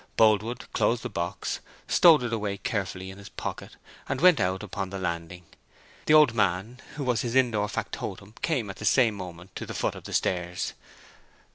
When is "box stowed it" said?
1.11-2.33